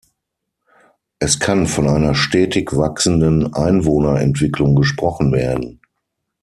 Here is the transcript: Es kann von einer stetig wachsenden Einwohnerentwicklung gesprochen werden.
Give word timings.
Es 1.19 1.37
kann 1.39 1.67
von 1.67 1.87
einer 1.87 2.15
stetig 2.15 2.75
wachsenden 2.75 3.53
Einwohnerentwicklung 3.53 4.73
gesprochen 4.75 5.31
werden. 5.31 5.79